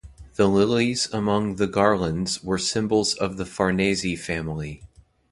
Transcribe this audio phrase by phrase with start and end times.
[0.33, 4.81] The lilies among the garlands were symbols of the Farnese family.